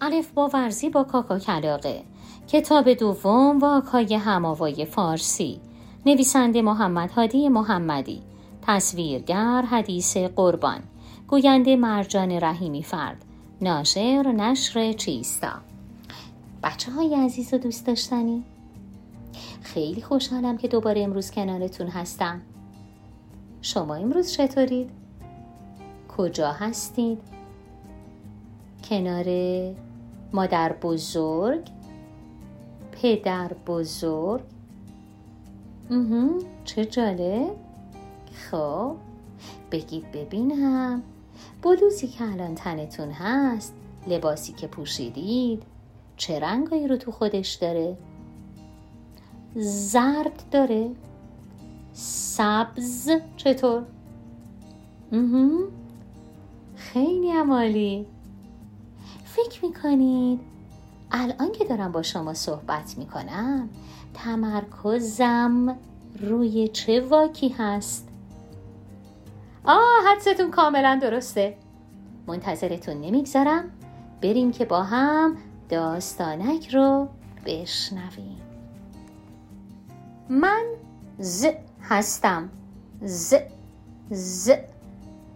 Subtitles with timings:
[0.00, 2.02] الف با ورزی با کاکا کلاقه
[2.48, 5.60] کتاب دوم واکای هماوای فارسی.
[6.06, 8.22] نویسنده محمد هادی محمدی.
[8.62, 10.80] تصویرگر حدیث قربان.
[11.28, 13.24] گوینده مرجان رحیمی فرد.
[13.60, 15.52] ناشر نشر چیستا.
[16.62, 18.44] بچه های عزیز و دوست داشتنی
[19.62, 22.40] خیلی خوشحالم که دوباره امروز کنارتون هستم.
[23.62, 24.90] شما امروز چطورید؟
[26.16, 27.18] کجا هستید؟
[28.90, 29.24] کنار
[30.32, 31.68] مادر بزرگ
[32.92, 34.42] پدر بزرگ.
[36.64, 37.56] چه جالب
[38.50, 38.96] خب
[39.70, 41.02] بگید ببینم.
[41.62, 43.74] بلوزی که الان تنتون هست
[44.06, 45.62] لباسی که پوشیدید
[46.16, 47.96] چه رنگایی رو تو خودش داره؟
[49.54, 50.90] زرد داره.
[51.92, 53.10] سبز.
[53.36, 53.82] چطور؟
[56.76, 58.06] خیلی عمالی.
[59.44, 60.40] فکر می‌کنید؟
[61.12, 63.68] الان که دارم با شما صحبت می‌کنم
[64.14, 65.76] تمرکزم
[66.20, 68.08] روی چه واکی هست؟
[69.64, 71.56] آه حدستون کاملا درسته.
[72.26, 73.64] منتظرتون نمی‌گذارم.
[74.22, 75.36] بریم که با هم
[75.68, 77.08] داستانک رو
[77.46, 78.40] بشنویم.
[80.28, 80.64] من
[81.18, 81.46] ز
[81.82, 82.48] هستم.
[83.02, 83.34] ز
[84.10, 84.50] ز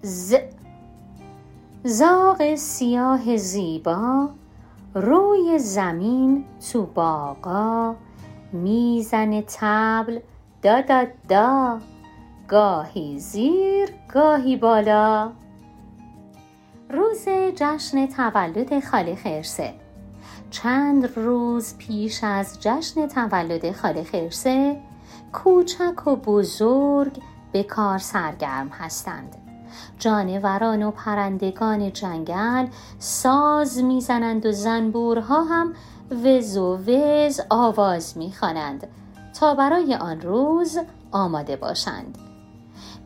[0.02, 0.34] ز.
[1.84, 4.28] زاغ سیاه زیبا
[4.94, 7.94] روی زمین تو باقا
[8.52, 10.20] می‌زنه تبل
[10.62, 11.78] دا دا دا
[12.48, 15.32] گاهی زیر گاهی بالا.
[16.90, 19.74] روز جشن تولد خاله خرسه.
[20.50, 24.80] چند روز پیش از جشن تولد خاله خرسه
[25.32, 27.22] کوچک و بزرگ
[27.52, 29.41] به کار سرگرم هستند.
[29.98, 32.66] جانوران و پرندگان جنگل
[32.98, 35.72] ساز می‌زنند و زنبورها هم
[36.24, 38.88] وز و وز آواز می‌خوانند
[39.40, 40.78] تا برای آن روز
[41.12, 42.18] آماده باشند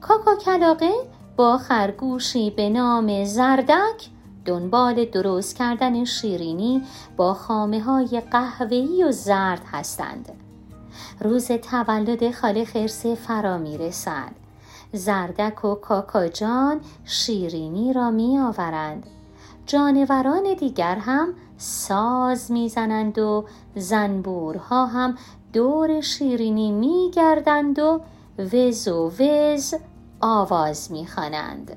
[0.00, 0.92] کاکا کلاقه
[1.36, 4.10] با خرگوشی به نام زردک
[4.44, 6.82] دنبال درست کردن شیرینی
[7.16, 10.32] با خامه های قهوه‌ای و زرد هستند.
[11.20, 14.45] روز تولد خاله خرسه فرا می رسد.
[14.92, 19.06] زردک و کاکاجان شیرینی را می آورند.
[19.66, 23.44] جانوران دیگر هم ساز می‌زنند و
[23.74, 25.18] زنبورها هم
[25.52, 28.00] دور شیرینی می گردند و
[28.38, 29.74] وز و وز
[30.20, 31.76] آواز می خوانند.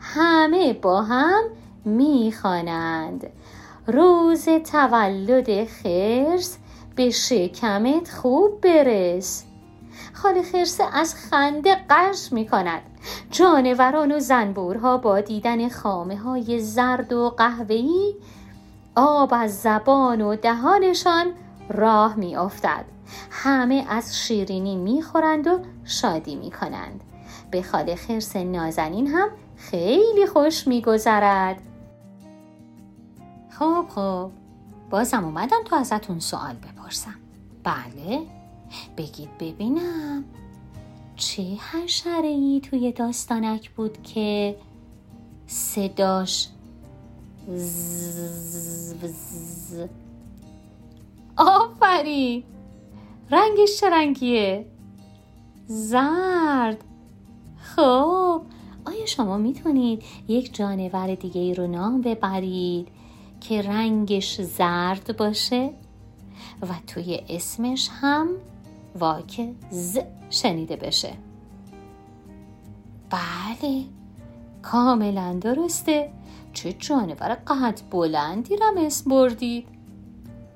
[0.00, 1.42] همه با هم
[1.84, 3.26] می‌خوانند
[3.86, 6.58] روز تولد خرس
[6.96, 9.44] به شکمت خوب برس
[10.16, 12.82] خاله خرسه از خنده قش می کند
[13.30, 18.14] جانوران و زنبورها با دیدن خامه های زرد و قهوه‌ای
[18.96, 21.26] آب از زبان و دهانشان
[21.68, 22.84] راه می افتد.
[23.30, 27.00] همه از شیرینی می خورند و شادی می کنند.
[27.50, 31.62] به خاله خرس نازنین هم خیلی خوش می گذرد.
[33.58, 34.30] خب خب
[34.90, 37.14] بازم اومدم تو ازتون سوال بپرسم
[37.64, 38.35] بله
[38.96, 40.24] بگید ببینم
[41.16, 44.56] چه حشره ای توی داستانک بود که
[45.46, 46.48] صداش
[47.48, 48.94] زز
[51.36, 52.42] آفرین
[53.30, 54.66] رنگش چه رنگیه
[55.66, 56.84] زرد.
[57.58, 58.42] خب
[58.84, 62.88] آیا شما می‌تونید یک جانور دیگه ای رو نام ببرید
[63.40, 65.70] که رنگش زرد باشه؟
[66.62, 68.28] و توی اسمش هم
[68.96, 69.98] واک ز
[70.30, 71.12] شنیده بشه.
[73.10, 73.84] بله
[74.62, 76.10] کاملا درسته.
[76.52, 79.66] چه جانور قد بلندی رم اسم بردید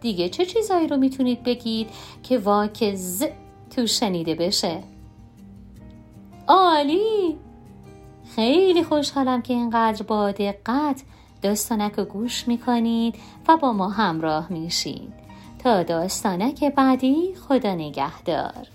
[0.01, 1.91] دیگه چه چیزایی رو می‌تونید بگید
[2.23, 3.25] که واک ز
[3.71, 4.83] تو شنیده بشه؟
[6.49, 7.37] عالی!
[8.37, 11.03] خیلی خوشحالم که اینقدر با دقت
[11.43, 13.15] داستانک رو گوش می‌کنید
[13.49, 15.20] و با ما همراه میشید
[15.63, 18.67] تا داستانک بعدی خدا نگهدار.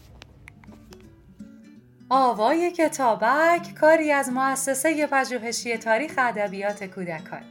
[2.10, 7.42] آوای کتابک کاری از مؤسسه پژوهشی تاریخ ادبیات کودکان.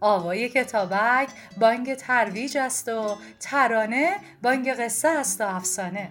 [0.00, 1.28] آوای کتابک
[1.60, 6.10] بانگ ترویج است و ترانه بانگ قصه است و افسانه.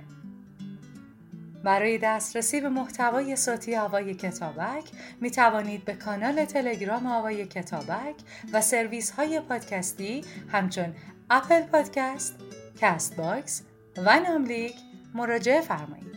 [1.63, 4.83] برای دسترسی به محتوای صوتی آوای کتابک
[5.21, 8.15] می توانید به کانال تلگرام آوای کتابک
[8.53, 10.93] و سرویس های پادکستی همچون
[11.33, 12.35] اپل پادکست،
[12.81, 13.61] کست باکس
[13.97, 14.75] و ناملیک
[15.13, 16.10] مراجعه فرمایید.